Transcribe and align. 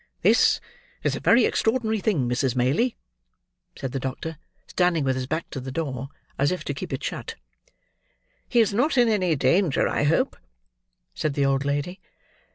"This 0.23 0.59
is 1.03 1.15
a 1.15 1.19
very 1.19 1.45
extraordinary 1.45 1.99
thing, 1.99 2.27
Mrs. 2.27 2.55
Maylie," 2.55 2.97
said 3.77 3.91
the 3.91 3.99
doctor, 3.99 4.39
standing 4.65 5.03
with 5.03 5.15
his 5.15 5.27
back 5.27 5.47
to 5.51 5.59
the 5.59 5.71
door, 5.71 6.09
as 6.39 6.51
if 6.51 6.63
to 6.63 6.73
keep 6.73 6.91
it 6.91 7.03
shut. 7.03 7.35
"He 8.49 8.61
is 8.61 8.73
not 8.73 8.97
in 8.97 9.37
danger, 9.39 9.87
I 9.87 10.05
hope?" 10.05 10.37
said 11.13 11.35
the 11.35 11.45
old 11.45 11.65
lady. 11.65 11.99